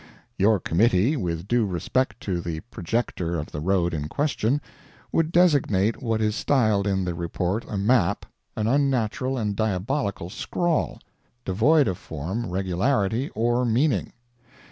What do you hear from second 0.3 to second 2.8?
Your committee, with due respect to the